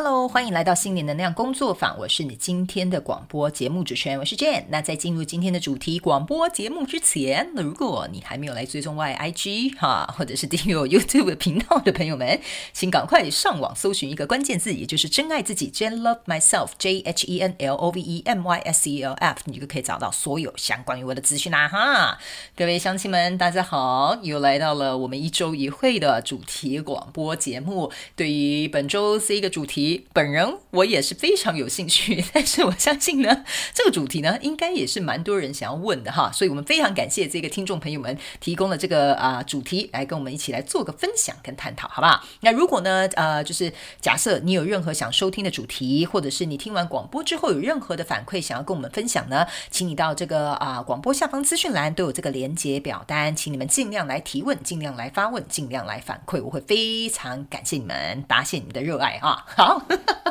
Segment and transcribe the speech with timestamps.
[0.00, 1.98] Hello，欢迎来到心灵能量工作坊。
[1.98, 4.62] 我是你今天的广播节目主持人，我是 Jane。
[4.68, 12.40] 那在进入今天的主题广播节目之前，如果你还没有来追踪 YIG 哈，或者是订阅我 YouTube 频道的朋友们，
[12.72, 19.14] 请赶快上网搜寻一个关键字，也就是“真爱自己 ”，Jane Love Myself，J H E N L O V E M Y S E L
[19.14, 22.20] F，你就可以找到所有相关于我的资讯啦哈。
[22.56, 27.90] 各位乡亲们，大家好，又来到了我们一周一会的主题广播节目。
[28.14, 29.87] 对于本周这一个主题。
[30.12, 42.22] 本人我也是非常有兴趣， 但是我相信呢，这个主题呢，应该也是蛮多人想要问的哈，所以我们非常感谢这个听众朋友们提供了这个啊、主题，来跟我们一起来做个分享跟探讨，好不好？
[42.40, 59.44] 那如果呢，呃，就是假设你有任何想收听的主题，或者是你听完广播之后有任何的反馈想要跟我们分享呢，请你到这个啊、广播下方资讯栏都有这个连接表单，请你们尽量来提问，尽量来发问，尽量来反馈，我会非常感谢你们，答谢你们的热爱啊！
[59.56, 59.86] 好， 好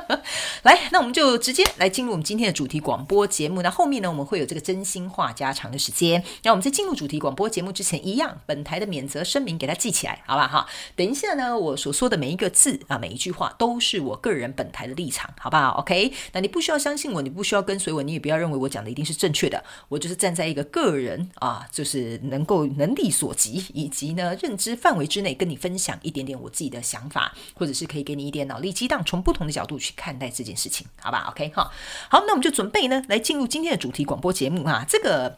[0.64, 3.62] 来，那我们就直接来进入我们今天的主题广播节目。
[3.62, 6.24] 那后面呢，我们会有这个真心话加长的时间。
[6.42, 10.48] 那我们在进入主题广播节目之前，一样，本台的免责声明给它记起来，好吧？
[10.48, 16.12] 哈，等一下呢，我所说的每一个字啊，每一句话都是我个人本台的立场，好不好？OK？
[16.32, 19.64] 那你不需要相信我，你不需要跟随我，你也不要认为我讲的一定是正确的。
[19.90, 31.70] 我就是站在一个个人啊，就是能够能力所及以及呢认知范围之内，跟你分享一点点我自己的想法，或者是可以给你一点脑力激荡，从不同的角度去看待这件事情，好吧？OK 哈，
[32.10, 35.36] 好，那我们就准备呢，来进入今天的主题广播节目哈，这个。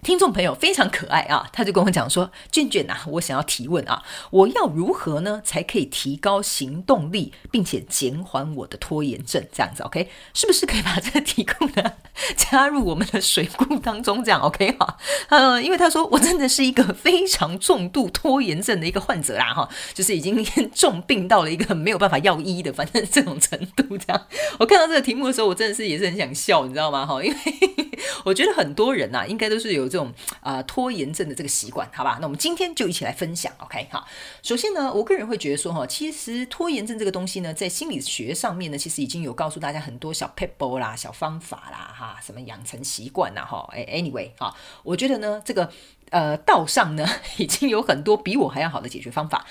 [0.00, 9.44] 听众朋友非常可爱啊，他就跟我讲说：“卷卷呐，我想要提问啊，我要如何呢才可以提高行动力，并且减缓我的拖延症？
[9.52, 11.92] 这样子，OK，是不是可以把这个题库呢
[12.36, 14.22] 加入我们的水库当中？
[14.22, 14.96] 这样 OK 哈？
[15.30, 24.26] 呃，因为他说我真的是一个非常重度拖延症的一个患者啦哈，就是已经重病到了一个没有办法药医的，反正这种程度这样。
[24.60, 27.04] 我看到这个题目的时候，我真的是也是很想笑，你知道吗？
[27.04, 27.36] 哈，因为
[28.24, 29.87] 我觉得很多人呐，应该都是有。
[29.88, 32.18] 这种啊、拖延症的这个习惯，好吧？
[32.20, 33.88] 那我们今天就一起来分享，OK？
[33.90, 34.06] 好，
[34.42, 45.70] 首先呢，我个人会觉得说，哈，其实拖延症这个东西呢，在心理学上面呢，其实已经有告诉大家很多小 people 啦、小方法啦，哈，什么养成习惯呐，哈，哎，anyway，哈，我觉得呢，这个
[46.10, 47.06] 呃道上呢，
[47.38, 49.46] 已经有很多比我还要好的解决方法，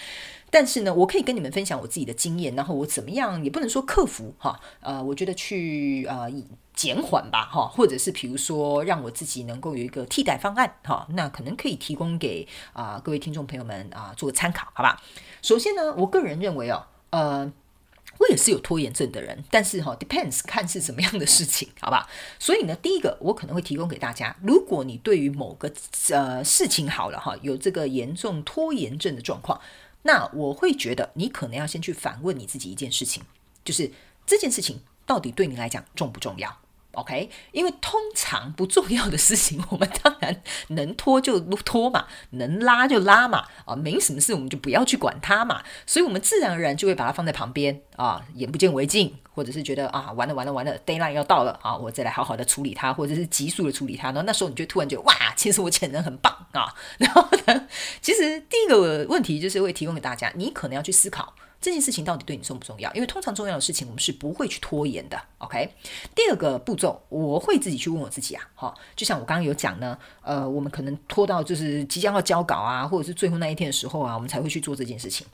[0.49, 6.31] 但是呢，我可以跟你们分享我自己的经验，然后我怎么样，也不能说克服，哈，呃，我觉得去呃。
[6.77, 15.01] 减缓吧，哈，或者是比如说让我自己能够有一个替代方案，哈，那可能可以提供给啊、各位听众朋友们啊、做个参考，好吧？
[15.41, 17.51] 首先呢，我个人认为哦，呃，
[18.19, 22.07] 我也是有拖延症的人，但是哈、，depends 看是什么样的事情，好吧？
[22.37, 25.73] 所以呢，第一个我可能会提供给大家，如果你对于某个
[26.11, 29.59] 呃事情好了哈，有这个严重拖延症的状况，
[30.07, 33.21] 那我会觉得你可能要先去反问你自己一件事情，
[33.65, 33.91] 就是
[34.25, 36.57] 这件事情到底对你来讲重不重要？
[36.93, 57.67] ？OK，因为通常不重要的事情，我们当然能拖就拖嘛， 能拉就拉嘛，啊，没什么事我们就不要去管它嘛，所以我们自然而然就会把它放在旁边啊，眼不见为净，或者是觉得啊，完了完了完了，deadline 要到了啊，我再来好好的处理它，或者是急速的处理它，然后那时候你就突然觉得哇，其实我潜能很棒啊，然后呢，
[58.01, 61.35] 其实第一个问题就是会提供给大家，你可能要去思考。
[61.59, 62.93] 这件事情到底对你重不重要？
[62.93, 65.19] 因为通常重要的事情，我们是不会去拖延的。
[65.39, 65.69] OK，
[66.15, 75.25] 第二个步骤，我会自己去问我自己啊，哈，就像我刚刚有讲呢，呃，我们可能拖到就是即将要交稿啊，或者是最后那一天的时候啊，我们才会去做这件事情。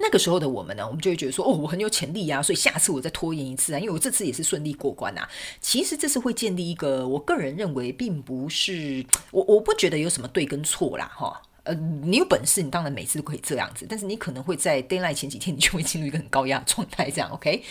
[0.00, 5.28] 那个时候的我们呢，我们就会觉得说，哦，我很有潜力啊，所以下次我再拖延一次啊，因为我这次也是顺利过关啊。
[5.60, 11.42] 其实这是会建立一个，我个人认为并不是，我我不觉得有什么对跟错啦，哈。
[11.68, 17.62] 呃，你有本事，你当然每次都可以这样子，但是你可能会在 d a y l i g h t 前几天，你就会进入一个很高压状态，这样 OK？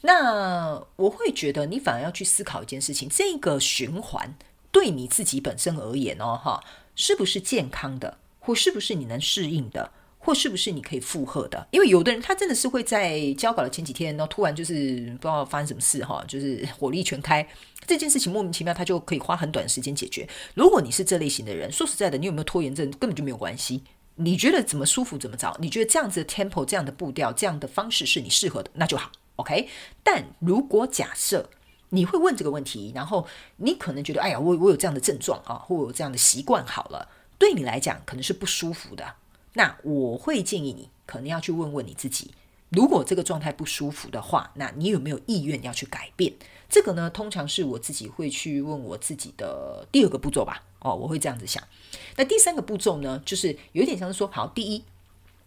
[0.00, 4.34] 那我会觉得你反而要去思考一件事情，这个循环
[4.70, 6.64] 对你自己本身而言哦，哈，
[6.96, 9.90] 是不是健康的，或是不是你能适应的？
[10.24, 11.66] 或是不是你可以负荷的？
[11.72, 17.46] 因为有的人他真的是会在交稿的前几天，然后突然就是不知道发生什么事哈，就是火力全开，
[17.86, 20.28] 这件事情莫名其妙他就可以花很短的时间解决。
[20.54, 23.82] 如果你是这类型的人，说实在的，你有没有拖延症根本就没有关系。
[24.14, 25.56] 你觉得怎么舒服怎么着？
[25.58, 29.68] 你觉得这样子的 tempo、这样的步调、这样的方式是你适合的，那就好，OK。
[30.04, 31.48] 但如果假设
[31.88, 33.26] 你会问这个问题，然后
[33.56, 37.08] 你可能觉得，哎呀，我我有这样的症状啊，或有这样的习惯，好了，
[37.38, 39.14] 对你来讲可能是不舒服的。
[39.54, 42.32] 那我会建议你，可能要去问问你自己，
[42.70, 46.32] 如果这个状态不舒服的话，那你有没有意愿要去改变？
[46.68, 50.62] 这个呢，通常是我自己会去问我自己的第二个步骤吧。
[50.80, 51.62] 哦，我会这样子想。
[52.16, 54.82] 那第三个步骤呢，就是有点像是说，好，第一，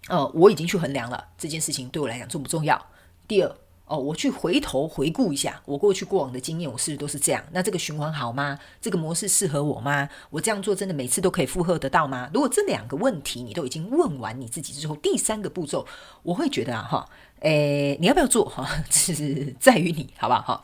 [0.08, 2.86] 呃，我已经去衡量了这件事情对我来讲重不重要。
[3.28, 3.58] 第二，
[3.88, 7.44] 哦，我去回头回顾一下我过去过往的经验，我是不是都是这样？
[7.52, 8.58] 那这个循环好吗？
[8.82, 10.10] 这个模式适合我吗？
[10.32, 12.28] 我这样做真的每次都可以负荷得到吗？
[12.34, 15.86] 如果这两个问题你都已经问完你自己之后，第三个步骤，
[16.24, 17.10] 我会觉得啊，哈，
[17.42, 18.50] 诶，你要不要做？
[18.50, 20.42] 哈，这是在于你，好不好？
[20.42, 20.64] 哈，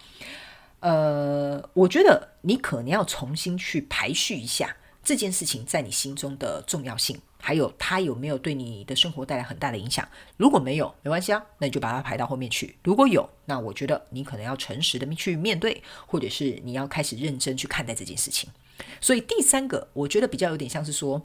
[0.79, 7.21] 呃，我觉得你可能要重新去排序一下这件事情在你心中的重要性。
[7.41, 10.07] 还有他有没有对你的生活带来很大的影响？
[10.38, 12.75] 如果没有，没关系啊，那你就把它排到后面去。
[12.83, 18.49] 如果有，那我觉得你可能要诚实的去面对，或者是你要开始认真去看待这件事情。
[19.01, 21.21] 所以第三个，我觉得比较有点像是说，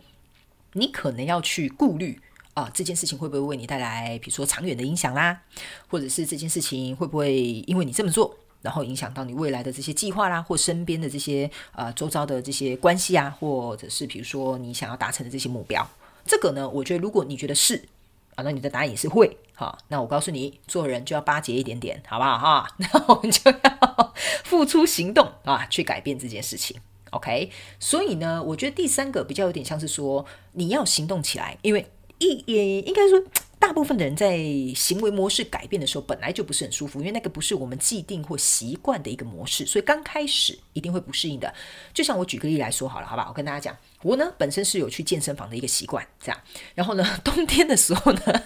[0.72, 2.20] 你可能要去顾虑
[2.54, 5.42] 啊，这件事情会不会为你带来，比如说长远的影响啦，
[5.88, 15.86] 或者是这件事情会不会因为你这么做，然后影响到你未来的这些计划啦，或身边的这些呃周遭的这些关系啊，或者是比如说你想要达成的这些目标。
[16.26, 17.88] 这个呢，我觉得如果你觉得是
[18.34, 19.78] 啊，那你的答案也是会哈。
[19.88, 22.68] 那我告诉你，做人就要巴结一点点，好不好哈？
[22.78, 24.14] 那我们就要
[24.44, 26.78] 付出行动啊，去改变这件事情。
[27.10, 31.86] OK，所以呢，我觉得第三个比较有点像是说，你要行动起来，因为
[32.18, 33.22] 一也应该说。
[33.58, 34.38] 大部分的人在
[34.74, 41.52] 行为模式改变的时候，本来就不是很舒服，因为那个不是我们既定或习惯的一个模式，所以刚开始一定会不适应的。
[41.92, 46.40] 就像我举个例来说好了，好吧，我跟大家讲，我呢本身是有去健身房的一个习惯，这样，
[46.74, 48.42] 然后呢，冬天的时候呢。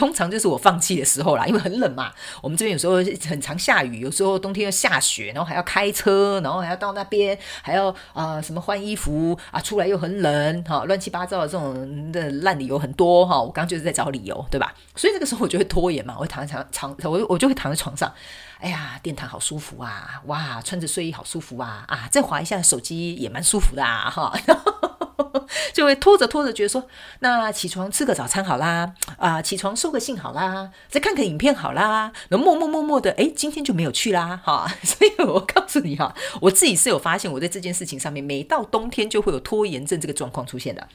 [0.00, 2.10] 通常就是我放弃的时候啦，因为很冷嘛。
[2.40, 2.94] 我们这边有时候
[3.28, 14.74] 很常下雨，有时候冬天要下雪，然后还要开车，然后还要到那边，还要啊、什么换衣服啊，出来又很冷，哈、乱七八糟的这种的烂理由很多哈、我刚刚就是在找理由，对吧？
[14.96, 18.10] 所以这个时候我就会拖延嘛，我躺在床床，我我就会躺在床上，
[18.58, 24.89] 哎呀，电毯好舒服啊，哇，穿着睡衣好舒服啊，啊，再滑一下手机也蛮舒服的啊，哈。
[25.72, 26.86] 就会拖着拖着，觉得说，
[27.20, 40.88] 那起床吃个早餐好啦，啊、起床收个信好啦，再看个影片好啦，然后默默默默的，诶，今天就没有去啦，哈， 所以我告诉你哈，我自己是有发现，我在这件事情上面，每到冬天就会有拖延症这个状况出现的。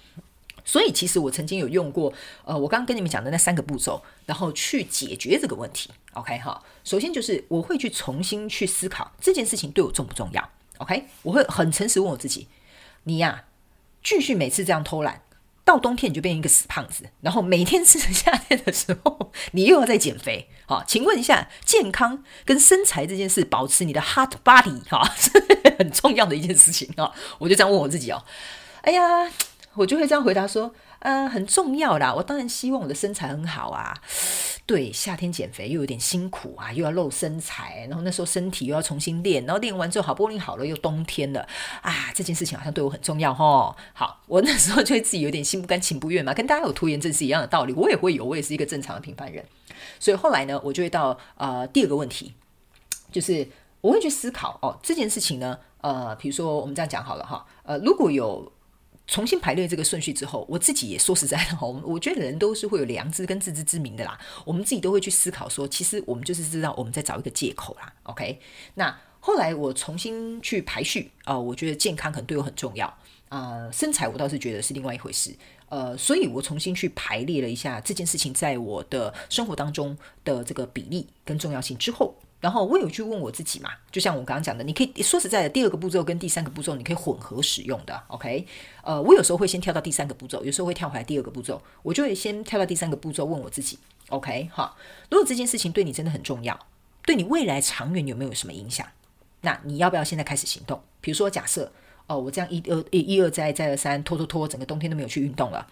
[0.67, 2.11] 所以其实我曾经有用过，
[2.43, 5.91] 呃，我刚刚跟你们讲的那三个步骤，然后去解决这个问题。
[6.13, 10.49] OK 哈，首先就是我会去重新去思考这件事情对我重不重要。
[10.79, 12.47] OK，我会很诚实问我自己，
[13.03, 13.43] 你呀、
[14.05, 15.23] 继续每次这样偷懒，
[15.63, 20.47] 到冬天你就变成一个死胖子，然后每天吃着夏天的时候，你又要再减肥。
[20.67, 25.31] 好，请问一下，健康跟身材这件事，保持你的 hot body 哈，是
[25.79, 27.11] 很重要的一件事情啊。
[27.39, 28.23] 我就这样问我自己哦，
[28.81, 29.31] 哎呀，
[29.75, 32.13] 我就会这样回答说，嗯，很重要啦。
[32.13, 33.93] 我当然希望我的身材很好啊。
[34.65, 41.47] 对，夏天减肥又有点辛苦啊，又要露身材，然后那时候身体又要重新练，然后练完之后好不容易好了，又冬天了
[41.81, 43.75] 啊，这件事情好像对我很重要哦。
[43.93, 49.45] 好，我那时候就会自己有点心不甘情不愿嘛，跟大家有拖延症是一样的道理，我也会有，我也是一个正常的平凡人。
[49.99, 52.33] 所以后来呢，我就会到呃第二个问题，
[53.11, 53.47] 就是
[53.81, 58.51] 我会去思考哦，这件事情呢，呃，比如说我们这样讲好了哈，呃，如果有。
[59.07, 64.19] 重新排列这个顺序之后，我自己也说实在的，我 我觉得人都是会有良知跟自知之明的啦。
[64.43, 67.93] 我们自己都会去思考说，其实我们就是知道我们在找一个借口啦。
[68.03, 68.39] OK，
[68.73, 72.91] 那后来我重新去排序啊、我觉得健康可能对我很重要
[73.29, 75.35] 啊、身材我倒是觉得是另外一回事。
[75.69, 82.15] 呃，所以我重新去排列了一下这件事情在我的生活当中的这个比例跟重要性之后。
[82.45, 88.45] 然后我有去问我自己嘛，就像我刚刚讲的，你可以说实在的，第二个步骤跟第三个步骤你可以混合使用的，OK？
[88.83, 94.47] 呃，我有时候会先跳到第三个步骤，有时候会跳回来第二个步骤，我就会先跳到第三个步骤问我自己，OK？
[94.53, 94.75] 哈，
[95.09, 96.67] 如果这件事情对你真的很重要，
[97.03, 98.85] 对你未来长远有没有什么影响？
[99.41, 100.79] 那你要不要现在开始行动？
[101.01, 101.71] 比如说，假设
[102.05, 105.65] 哦，我这样一二一一而再再而三拖拖拖，整个冬天都没有去运动了。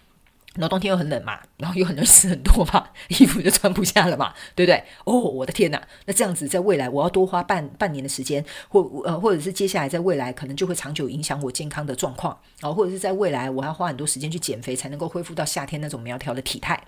[0.56, 4.84] 然后冬天又很冷嘛，然后又很多事很多嘛， 衣服就穿不下了嘛，对不对？
[5.06, 5.82] 哦，我的天哪！
[6.06, 16.82] 那这样子，在未来我要多花半半年的时间，或呃，或者是接下来在未来可能就会长久影响我健康的状况，然后或者是在未来我要花很多时间去减肥，才能够恢复到夏天那种苗条的体态。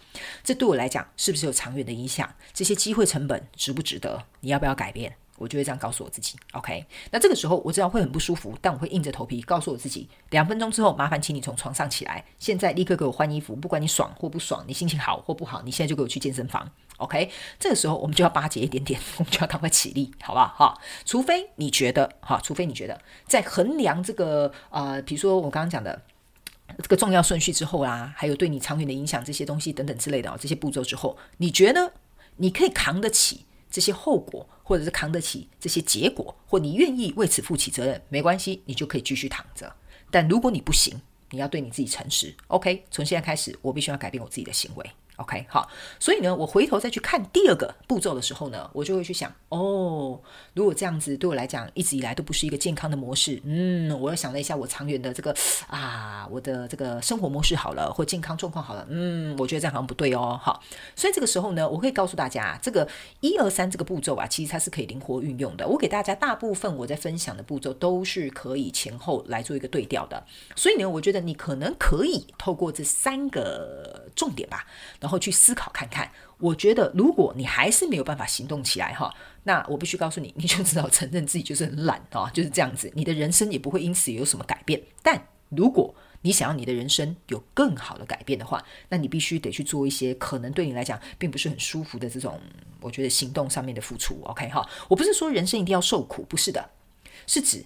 [0.44, 2.30] 这对我来讲是不是有长远的影响？
[2.54, 4.24] 这些机会成本值不值得？
[4.42, 5.16] 你要不要改变？
[5.38, 6.86] 我就会这样告诉我自己，OK。
[7.12, 17.30] 那这个时候我知道会很不舒服，但我会硬着头皮告诉我自己，两分钟之后麻烦请你从床上起来，现在立刻给我换衣服，不管你爽或不爽，你心情好或不好，你现在就给我去健身房，OK。
[17.60, 20.48] 这个时候我们就要巴结一点点，我们就要赶快起立，好不好？
[20.56, 26.02] 哈，除非你觉得哈，除非你觉得在衡量这个呃，比如说我刚刚讲的
[26.82, 31.94] 这个重要顺序之后啦，还有对你长远的影响这些东西等等之类的哦，这些步骤之后，你觉得
[32.38, 39.76] 你可以扛得起这些后果，或者是扛得起这些结果，或你愿意为此负起责任，没关系，你就可以继续躺着。
[40.10, 42.34] 但如果你不行，你要对你自己诚实。
[42.48, 44.92] OK，从现在开始，我必须要改变我自己的行为。
[45.18, 45.70] OK，好，
[46.00, 50.20] 所以呢，我回头再去看第二个步骤的时候呢，我就会去想，哦，
[50.54, 55.34] 如果这样子对我来讲一直以来都不是一个健康的模式，嗯，我又想了一下我长远的这个
[55.68, 60.62] 啊，我的这个生活模式好了，或健康状况好了，嗯，我觉得这样好像不对哦，好，
[60.96, 62.88] 所以这个时候呢，我会告诉大家，这个
[63.22, 65.66] 一二三这个步骤啊，其实它是可以灵活运用的。
[65.68, 74.66] 我给大家大部分我在分享的步骤都是可以前后来做一个对调的，所以呢，我觉得你可能可以透过这三个重点吧。
[75.06, 84.82] 然后去思考看看，我觉得如果你还是没有办法行动起来哈，那我必须告诉你，你就知道承认自己就是很懒啊，就是这样子，你的人生也不会因此有什么改变。
[85.04, 85.94] 但如果
[86.24, 92.42] 你想要你的人生有更好的改变的话，那你必须得去做一些可能对你来讲并不是很舒服的这种，
[92.82, 94.20] 我觉得行动上面的付出。
[94.24, 96.72] OK 哈，我不是说人生一定要受苦，不是的，
[97.28, 97.64] 是指。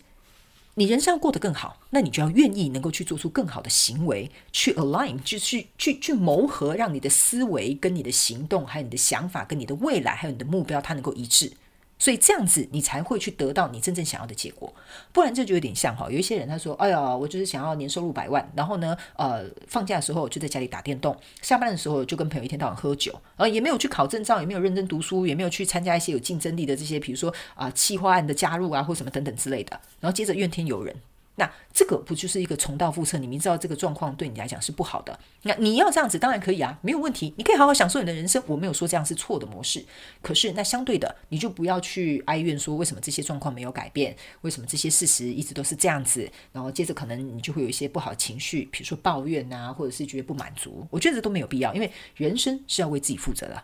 [0.80, 11.52] 你人生要过得更好，那你就要愿意能够去做出更好的行为，去 align，就去去去谋合，让你的思维跟你的行动，还有你的想法跟你的未来，还有你的目标，它能够一致。
[12.00, 14.74] 所以这样子，你才会去得到你真正想要的结果。
[15.12, 30.96] 不然这就有点像哈，有一些人他说：“哎呀，我就是想要年收入百万，然后呢，呃，放假的时候就在家里打电动，下班的时候就跟朋友一天到晚喝酒，然后也没有去考证照，也没有认真读书，也没有去参加一些有竞争力的这些，比如说啊，呃，企划案的加入啊，或什么等等之类的，然后接着怨天尤人。”
[31.40, 33.18] 那这个不就是一个重蹈覆辙？
[33.18, 38.44] 你明知道这个状况对你来讲是不好的，那你要这样子当然可以啊，没有问题，你可以好好享受你的人生。
[38.46, 39.84] 我没有说这样是错的模式，
[40.22, 50.86] 可是那相对的，你就不要去哀怨说为什么这些状况没有改变，为什么这些事实一直都是这样子，然后接着可能你就会有一些不好的情绪，比如说抱怨啊，或者是觉得不满足。
[50.92, 53.64] 我觉得这都没有必要，因为人生是要为自己负责的。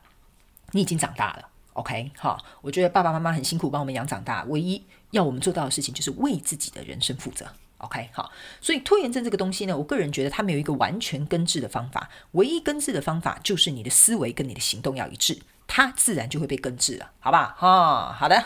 [0.72, 2.12] 你已经长大了，OK？
[2.18, 7.46] 好，我觉得爸爸妈妈很辛苦帮我们养长大，唯一要我们做到的事情就是为自己的人生负责。
[7.86, 17.56] OK，好，所以拖延症这个东西呢，我个人觉得它没有一个完全根治的方法，唯一根治的方法就是你的思维跟你的行动要一致，它自然就会被根治了，好吧？
[17.58, 18.44] 哈，好的。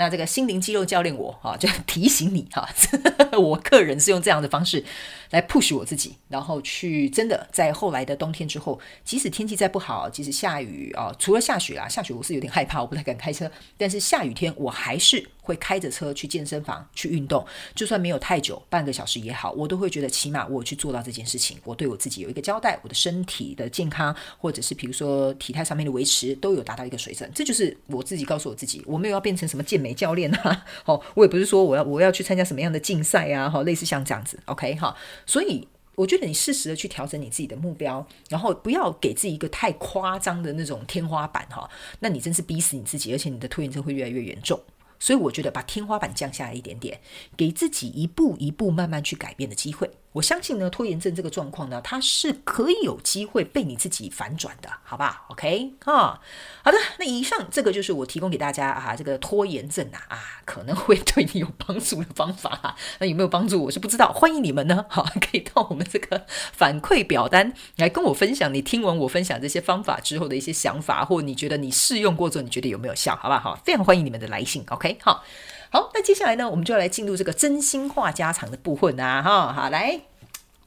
[0.00, 2.68] 那这个心灵肌肉教练我哈，就提醒你哈，
[3.36, 4.84] 我个人是用这样的方式
[5.30, 29.88] 来 push 我自己，然后去真的在后来的冬天之后，即使天气再不好，即使下雨啊，除了下雪啦，下雪我是有点害怕，我不太敢开车，但是下雨天我还是会开着车去健身房去运动，就算没有太久，半个小时也好，我都会觉得起码我去做到这件事情，我对我自己有一个交代，我的身体的健康，或者是比如说体态上面的维持，都有达到一个水准，这就是我自己告诉我自己，我没有要变成什么健美。
[29.98, 34.94] 教练啊，好，我也不是说我要我要去参加什么样的竞赛啊，好，类似像这样子，OK 哈，
[35.26, 41.68] 所以我觉得你适时的去调整你自己的目标，然后不要给自己一个太夸张的那种天花板哈，
[42.00, 44.60] 那你真是逼死你自己，而且你的拖延症会越来越严重。
[44.98, 47.00] 所以我觉得把天花板降下来一点点，
[47.36, 49.90] 给自己一步一步慢慢去改变的机会。
[50.12, 56.20] 我相信呢，拖延症这个状况呢，它是可以有机会被你自己反转的，好吧？OK 啊，
[56.64, 62.74] 好的，那以上这个就是我提供给大家啊，这个拖延症啊啊可能会对你有帮助的方法。
[62.98, 64.10] 那有没有帮助，我是不知道。
[64.12, 73.54] 欢迎你们呢，好，可以到我们这个反馈表单来跟我分享你听完我分享这些方法之后的一些想法，或你觉得你试用过之后你觉得有没有效，好不好？
[73.64, 75.22] 非常欢迎你们的来信，OK 好。
[75.70, 80.00] 好，那接下来呢，我们就要来进入这个真心话家常的部分啊，哈，好，来，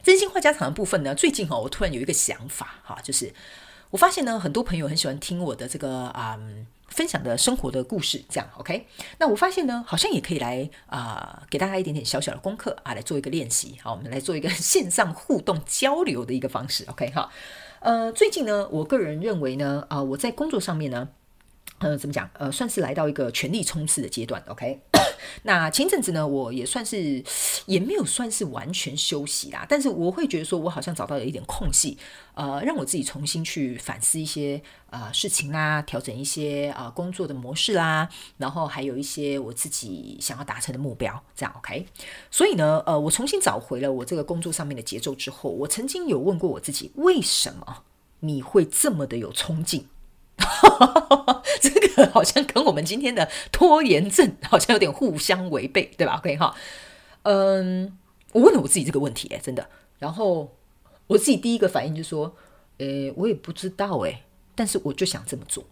[0.00, 3.32] 真心话家常的部分呢，最近哈，我突然有一个想法哈，就是
[3.90, 8.86] 我发现呢，很多朋友很喜欢听我的这个啊、嗯、分享的生活的故事，这样，OK，
[9.18, 17.28] 那我发现呢，好像也可以来啊、给大家一点点小小的功课啊，来做一个练习，好，我们来做一个线上互动交流的一个方式，OK，哈，
[17.80, 21.08] 呃，最近呢，我个人认为呢，啊、我在工作上面呢。
[21.78, 22.30] 呃，怎么讲？
[22.34, 24.40] 呃，算是来到一个全力冲刺的阶段。
[24.46, 24.80] OK，
[25.42, 27.22] 那前阵子呢，我也算是
[27.66, 31.96] 也没有算是完全休息啦，但是我会觉得说，我好像找到了一点空隙，
[32.34, 41.22] 呃，让我自己重新去反思一些呃事情啦，调整一些啊、呃、工作的模式啦，然后还有一些我自己想要达成的目标。
[41.34, 41.86] 这样 OK，
[42.30, 47.84] 所以呢，呃，我重新找回了我这个工作上面的节奏之后，我曾经有问过我自己，为什么
[48.20, 49.88] 你会这么的有冲劲？
[50.60, 56.54] 哈哈哈这个好像跟我们今天的拖延症好像有点互相违背，对吧？OK 哈，
[57.22, 57.98] 嗯，
[58.32, 59.68] 我问了我自己这个问题，哎，真的，
[59.98, 60.54] 然后
[61.06, 62.34] 我自己第一个反应就是说，
[62.78, 64.22] 诶，我也不知道，哎，
[64.54, 65.64] 但是我就想这么做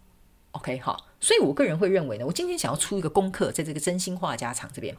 [0.51, 4.95] ，OK 哈，所以我个人会认为呢，我今天想要出一个功课，在这个真心话家常这边，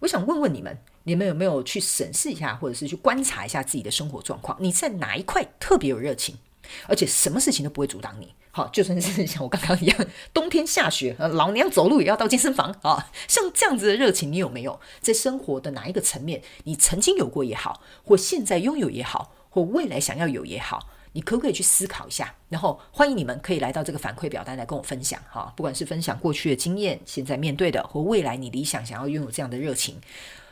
[0.00, 4.56] 我想问问你们，你们有没有去审视一下，或者是去观察一下自己的生活状况？
[4.60, 6.38] 你在哪一块特别有热情，
[6.86, 8.34] 而且什么事情都不会阻挡你？
[8.52, 13.10] 好，就算是像我刚刚一样，冬天下雪，老娘走路也要到健身房啊！
[13.28, 16.42] 像这样子的热情，你有没有在生活的哪一个层面？
[16.64, 22.34] 你曾经有过也好，或现在拥有也好，或未来想要有也好，你可不可以去思考一下？
[22.48, 30.00] 然后欢迎你们可以来到这个反馈表单来跟我分享哈，不管是分享过去的经验、现在面对的，或未来你理想想要拥有这样的热情，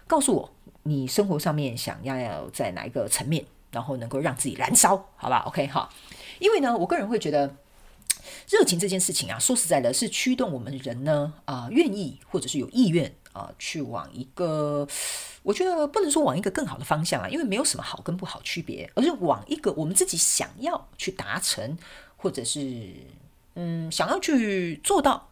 [0.07, 0.53] 告诉我
[0.85, 5.89] 你生活上面想要在哪一个层面，然后能够让自己燃烧，好吧？OK 哈，
[6.39, 7.55] 因为呢，我个人会觉得
[8.49, 14.87] 热情这件事情啊，说实在的，是驱动我们人呢啊、愿意或者是有意愿啊、去往一个。
[15.43, 21.79] 我觉得不能说往一个更好的方向啊，因为没有什么好跟不好区别，而是往一个我们自己想要去达成，
[22.17, 22.93] 或者是
[23.55, 25.29] 嗯想要去做到。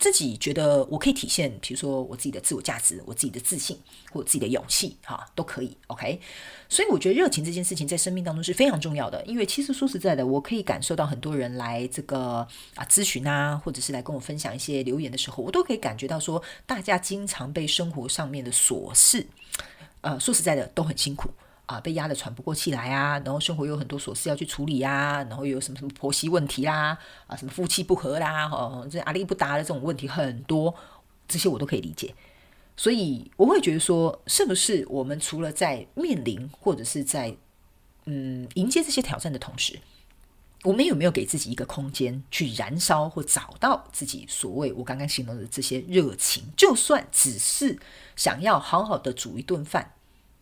[0.00, 3.78] 自己觉得我可以体现，比如说我自己的自我价值、我自己的自信
[4.10, 5.76] 或自己的勇气，哈，都可以。
[5.88, 6.18] OK，
[6.70, 9.22] 所以我觉得热情这件事情在生命当中是非常重要的。
[9.26, 19.26] 因为其实说实在的，我可以感受到很多人来这个啊咨询啊，或者是来跟我分享一些留言的时候，我都可以感觉到说，大家经常被生活上面的琐事，
[20.00, 21.28] 呃，说实在的都很辛苦。
[21.70, 26.98] 啊，被压得喘不过气来啊，然后生活有很多琐事要去处理啊，然后有什么什么婆媳问题啦，
[27.28, 30.74] 啊，什么夫妻不和啦，哦，这阿力不达的这种问题很多，
[31.28, 32.12] 这些我都可以理解。
[32.76, 37.36] 所以我会觉得说，是不是我们除了在面临或者是在
[38.06, 39.78] 嗯迎接这些挑战的同时，
[40.64, 46.42] 我们有没有给自己一个空间去燃烧或找到自己所谓我刚刚形容的这些热情？
[46.56, 47.78] 就算只是
[48.16, 49.92] 想要好好的煮一顿饭。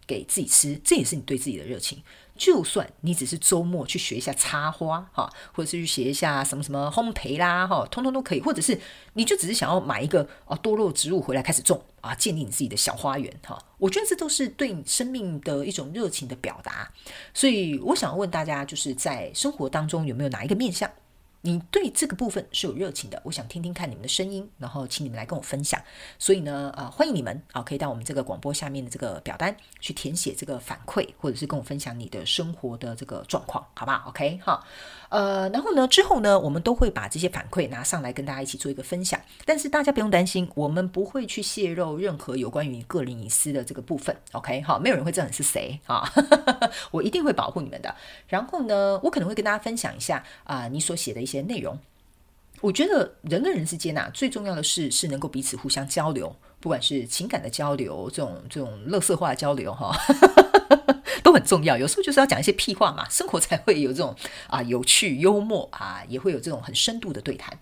[0.09, 2.03] 给自己吃，这也是你对自己的热情。
[2.35, 8.41] 就算你只是周末去学一下插花，哈，或者是去学一下什么什么烘焙啦，哈，通通都可以。
[8.41, 8.81] 或者是
[9.15, 13.59] 你就只是想要买一个啊多肉植物回来开始种啊，建立你自己的小花园，哈。
[13.79, 16.91] 我觉得这都是对你生命的一种热情的表达。
[17.35, 20.89] 所以我想要问大家，就是在生活当中有没有哪一个面向？
[21.49, 25.83] 你对这个部分是有热情的，我想听听看你们的声音，然后请你们来跟我分享。
[26.19, 34.63] 所以呢，呃，欢迎你们啊，可以到我们这个广播下面的这个表单去填写这个反馈，或者是跟我分享你的生活的这个状况，好不好？OK 哈。
[35.11, 39.19] 呃，然后呢，之后呢，我们都会把这些反馈拿上来跟大家一起做一个分享。
[39.45, 44.15] 但是大家不用担心，我们不会去泄露任何有关于你个人隐私的这个部分。
[44.33, 46.07] OK，好，没有人会知道你是谁啊，
[46.91, 47.95] 我一定会保护你们的。
[48.27, 51.79] 然后呢，我可能会跟大家分享一下啊、你所写的一些内容。
[52.61, 59.97] 我觉得人跟人之间呐，最重要的是是能够彼此互相交流，不管是情感的交流，这种这种乐色化交流，哈。
[61.29, 67.59] 都很重要，有时候就是要讲一些屁话嘛，生活才会有这种啊有趣幽默啊，也会有这种很深度的对谈。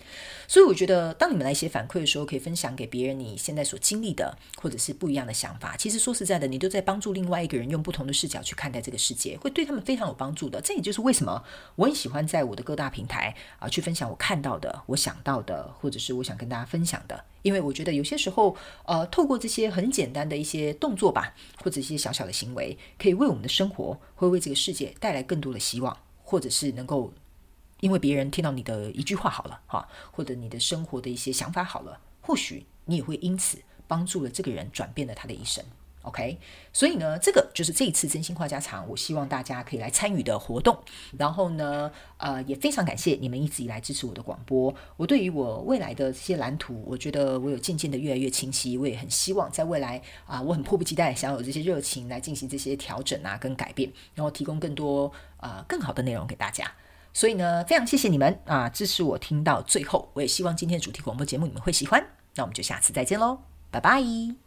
[0.46, 5.76] 所以我觉得，当你们来写反馈的时候，可以分享给别人你现在所经历的，或者是不一样的想法。
[5.76, 10.61] 其实说实在的，你都在帮助另外一个人用不同的视角去看待这个世界，会对他们非常有帮助的。
[10.61, 11.42] 这也就是为什么
[11.74, 17.24] 我很喜欢在我的各大平台啊去分享我看到的、我想到的，或者是我想跟大家分享的。
[17.46, 18.56] 因为我觉得有些时候，
[18.87, 21.32] 呃，透过这些很简单的一些动作吧，
[21.62, 27.12] 或者一些小小的行为，可以为我们的生活，会为这个世界带来更多的希望，或者是能够
[27.78, 35.64] 因为别人听到你的一句话好了，哈，或者你的生活的一些想法好了，或许你也会因此帮助了这个人，转变了他的一生。
[36.07, 36.38] OK，
[36.73, 40.79] 所以呢，这个就是这一次真心话家常，我希望大家可以来参与的活动。
[41.19, 44.73] 然后呢，呃，也非常感谢你们一直以来支持我的广播。
[44.97, 48.79] 我对于我未来的这些蓝图，我觉得我有渐渐的越来越清晰。
[48.79, 56.71] 我也很希望在未来啊、我很迫不及待想要有这些热情来进行这些调整啊，跟改变，然后提供更多啊、呃、更好的内容给大家。
[57.12, 60.09] 所以呢，非常谢谢你们啊、支持我听到最后。
[60.14, 62.07] 我也希望今天的主题广播节目你们会喜欢。
[62.37, 63.40] 那我们就下次再见喽，
[63.73, 64.45] 拜拜。